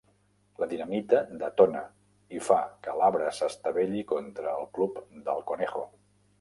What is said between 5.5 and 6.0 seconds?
Conejo.